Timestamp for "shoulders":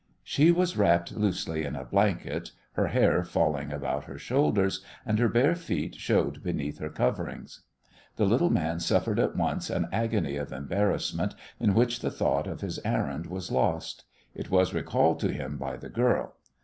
4.17-4.83